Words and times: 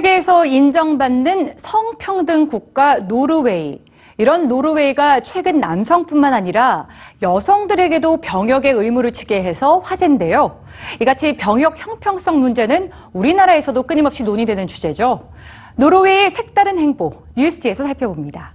세계에서 0.00 0.46
인정받는 0.46 1.54
성평등 1.56 2.46
국가 2.46 2.96
노르웨이. 3.06 3.80
이런 4.16 4.48
노르웨이가 4.48 5.20
최근 5.20 5.60
남성뿐만 5.60 6.34
아니라 6.34 6.88
여성들에게도 7.22 8.18
병역의 8.18 8.72
의무를 8.72 9.12
지게 9.12 9.42
해서 9.42 9.78
화제인데요. 9.78 10.62
이같이 11.00 11.36
병역 11.36 11.78
형평성 11.78 12.38
문제는 12.38 12.90
우리나라에서도 13.12 13.82
끊임없이 13.84 14.22
논의되는 14.22 14.66
주제죠. 14.66 15.30
노르웨이의 15.76 16.30
색다른 16.30 16.78
행보, 16.78 17.12
뉴스지에서 17.36 17.84
살펴봅니다. 17.84 18.54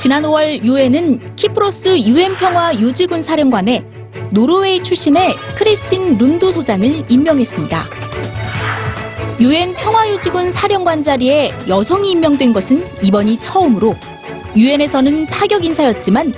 지난 0.00 0.22
5월 0.24 0.64
유엔은 0.64 1.36
키프로스 1.36 2.00
유엔 2.00 2.34
평화 2.34 2.74
유지군 2.74 3.22
사령관에 3.22 4.01
노르웨이 4.30 4.82
출신의 4.82 5.34
크리스틴 5.56 6.18
룬도 6.18 6.52
소장을 6.52 7.04
임명했습니다. 7.08 7.84
유엔 9.40 9.74
평화유지군 9.74 10.52
사령관 10.52 11.02
자리에 11.02 11.52
여성이 11.68 12.12
임명된 12.12 12.52
것은 12.52 12.86
이번이 13.02 13.38
처음으로 13.38 13.96
유엔에서는 14.56 15.26
파격 15.26 15.64
인사였지만 15.64 16.32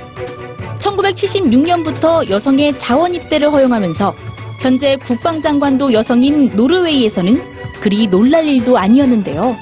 1976년부터 0.78 2.28
여성의 2.30 2.78
자원 2.78 3.14
입대를 3.14 3.52
허용하면서 3.52 4.14
현재 4.60 4.96
국방장관도 4.96 5.92
여성인 5.92 6.50
노르웨이에서는 6.54 7.42
그리 7.80 8.06
놀랄 8.06 8.46
일도 8.46 8.78
아니었는데요. 8.78 9.56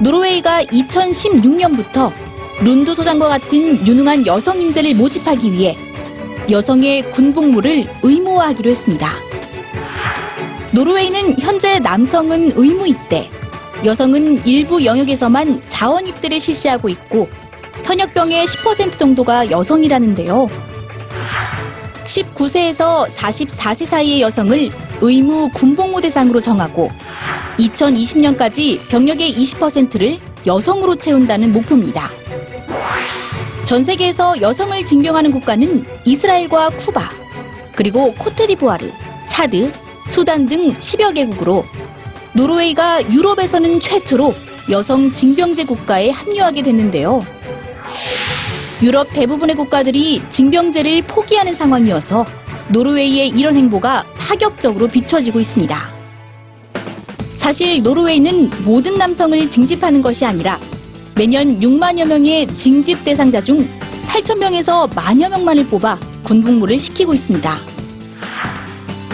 노르웨이가 0.00 0.62
2016년부터 0.64 2.12
룬도 2.60 2.94
소장과 2.94 3.28
같은 3.28 3.84
유능한 3.86 4.26
여성 4.26 4.60
인재를 4.60 4.94
모집하기 4.94 5.52
위해 5.52 5.76
여성의 6.50 7.10
군복무를 7.12 7.86
의무화하기로 8.02 8.70
했습니다. 8.70 9.10
노르웨이는 10.72 11.38
현재 11.38 11.78
남성은 11.78 12.52
의무 12.56 12.86
입대, 12.88 13.30
여성은 13.84 14.46
일부 14.46 14.82
영역에서만 14.82 15.60
자원 15.68 16.06
입대를 16.06 16.40
실시하고 16.40 16.88
있고 16.88 17.28
현역병의 17.84 18.46
10% 18.46 18.98
정도가 18.98 19.50
여성이라는데요. 19.50 20.48
19세에서 22.04 23.06
44세 23.10 23.84
사이의 23.84 24.22
여성을 24.22 24.70
의무 25.02 25.50
군복무 25.52 26.00
대상으로 26.00 26.40
정하고 26.40 26.90
2020년까지 27.58 28.90
병력의 28.90 29.32
20%를 29.32 30.18
여성으로 30.46 30.96
채운다는 30.96 31.52
목표입니다. 31.52 32.10
전 33.68 33.84
세계에서 33.84 34.40
여성을 34.40 34.82
징병하는 34.86 35.30
국가는 35.30 35.84
이스라엘과 36.06 36.70
쿠바, 36.70 37.10
그리고 37.74 38.14
코트디부아르, 38.14 38.90
차드, 39.26 39.70
수단 40.10 40.46
등 40.46 40.72
10여 40.72 41.12
개국으로 41.12 41.64
노르웨이가 42.32 43.12
유럽에서는 43.12 43.78
최초로 43.78 44.34
여성 44.70 45.12
징병제 45.12 45.64
국가에 45.64 46.08
합류하게 46.08 46.62
됐는데요. 46.62 47.26
유럽 48.82 49.06
대부분의 49.12 49.54
국가들이 49.54 50.22
징병제를 50.30 51.02
포기하는 51.02 51.52
상황이어서 51.52 52.24
노르웨이의 52.68 53.28
이런 53.28 53.54
행보가 53.54 54.06
파격적으로 54.16 54.88
비춰지고 54.88 55.40
있습니다. 55.40 55.78
사실 57.36 57.82
노르웨이는 57.82 58.48
모든 58.64 58.94
남성을 58.94 59.50
징집하는 59.50 60.00
것이 60.00 60.24
아니라 60.24 60.58
매년 61.18 61.58
6만여 61.58 62.06
명의 62.06 62.46
징집 62.46 63.02
대상자 63.02 63.42
중 63.42 63.68
8천 64.06 64.38
명에서 64.38 64.86
만여 64.94 65.28
명만을 65.28 65.66
뽑아 65.66 65.98
군복무를 66.22 66.78
시키고 66.78 67.12
있습니다. 67.12 67.56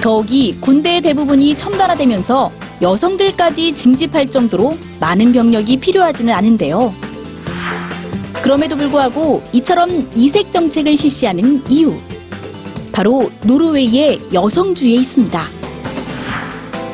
더욱이 0.02 0.54
군대의 0.60 1.00
대부분이 1.00 1.56
첨단화되면서 1.56 2.52
여성들까지 2.82 3.74
징집할 3.74 4.30
정도로 4.30 4.76
많은 5.00 5.32
병력이 5.32 5.78
필요하지는 5.78 6.34
않은데요. 6.34 6.94
그럼에도 8.42 8.76
불구하고 8.76 9.42
이처럼 9.54 10.10
이색 10.14 10.52
정책을 10.52 10.98
실시하는 10.98 11.62
이유. 11.70 11.94
바로 12.92 13.30
노르웨이의 13.44 14.20
여성주의에 14.30 14.96
있습니다. 14.96 15.42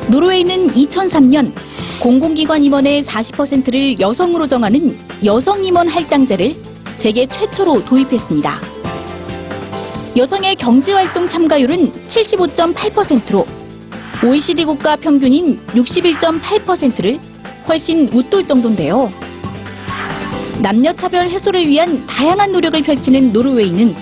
노르웨이는 0.09 0.71
2003년 0.71 1.51
공공기관 2.01 2.63
임원의 2.63 3.03
40%를 3.03 3.99
여성으로 3.99 4.47
정하는 4.47 4.97
여성 5.23 5.63
임원 5.63 5.87
할당제를 5.87 6.55
세계 6.95 7.27
최초로 7.27 7.85
도입했습니다. 7.85 8.59
여성의 10.17 10.55
경제활동 10.55 11.29
참가율은 11.29 11.91
75.8%로 12.07 13.45
OECD 14.25 14.65
국가 14.65 14.95
평균인 14.95 15.63
61.8%를 15.67 17.19
훨씬 17.67 18.09
웃돌 18.11 18.47
정도인데요. 18.47 19.13
남녀 20.59 20.93
차별 20.93 21.29
해소를 21.29 21.67
위한 21.67 22.07
다양한 22.07 22.51
노력을 22.51 22.81
펼치는 22.81 23.31
노르웨이는 23.31 23.95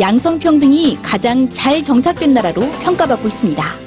양성평등이 0.00 0.98
가장 1.00 1.48
잘 1.50 1.84
정착된 1.84 2.34
나라로 2.34 2.62
평가받고 2.82 3.28
있습니다. 3.28 3.85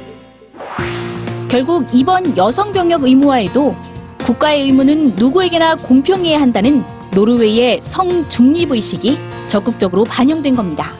결국 1.49 1.87
이번 1.91 2.37
여성 2.37 2.71
병역 2.71 3.03
의무화에도 3.03 3.75
국가의 4.23 4.65
의무는 4.65 5.15
누구에게나 5.15 5.75
공평해야 5.77 6.39
한다는 6.39 6.83
노르웨이의 7.15 7.81
성중립 7.83 8.71
의식이 8.71 9.17
적극적으로 9.47 10.03
반영된 10.03 10.55
겁니다. 10.55 10.91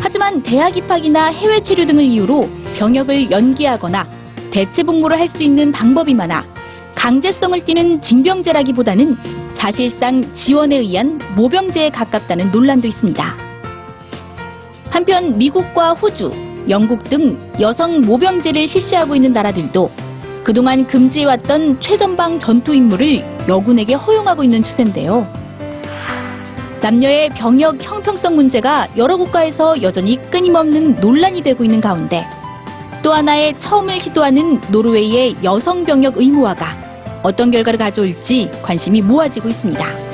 하지만 0.00 0.42
대학 0.42 0.76
입학이나 0.76 1.26
해외 1.26 1.60
체류 1.62 1.86
등을 1.86 2.02
이유로 2.02 2.48
병역을 2.76 3.30
연기하거나 3.30 4.04
대체 4.50 4.82
복무를 4.82 5.18
할 5.18 5.28
수 5.28 5.44
있는 5.44 5.70
방법이 5.70 6.14
많아 6.14 6.44
강제성을 6.96 7.64
띠는 7.64 8.00
징병제라기보다는 8.00 9.14
사실상 9.52 10.22
지원에 10.34 10.76
의한 10.76 11.20
모병제에 11.36 11.90
가깝다는 11.90 12.50
논란도 12.50 12.88
있습니다. 12.88 13.36
한편 14.90 15.38
미국과 15.38 15.92
호주, 15.92 16.32
영국 16.68 17.04
등 17.04 17.38
여성 17.60 18.02
모병제를 18.02 18.66
실시하고 18.66 19.16
있는 19.16 19.32
나라들도 19.32 19.90
그동안 20.44 20.86
금지해왔던 20.86 21.80
최전방 21.80 22.38
전투 22.38 22.74
임무를 22.74 23.24
여군에게 23.48 23.94
허용하고 23.94 24.44
있는 24.44 24.62
추세인데요. 24.62 25.26
남녀의 26.80 27.30
병역 27.30 27.82
형평성 27.82 28.34
문제가 28.34 28.86
여러 28.96 29.16
국가에서 29.16 29.82
여전히 29.82 30.16
끊임없는 30.30 31.00
논란이 31.00 31.42
되고 31.42 31.64
있는 31.64 31.80
가운데 31.80 32.24
또 33.02 33.12
하나의 33.12 33.58
처음을 33.58 33.98
시도하는 33.98 34.60
노르웨이의 34.70 35.36
여성 35.42 35.84
병역 35.84 36.16
의무화가 36.18 36.66
어떤 37.22 37.50
결과를 37.50 37.78
가져올지 37.78 38.50
관심이 38.62 39.02
모아지고 39.02 39.48
있습니다. 39.48 40.07